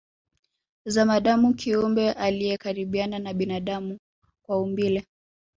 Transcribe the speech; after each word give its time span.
Zamadamu 0.85 1.53
kiumbe 1.53 2.11
aliyekaribiana 2.11 3.19
na 3.19 3.33
binadamu 3.33 3.97
kwa 4.45 4.61
umbile 4.61 5.05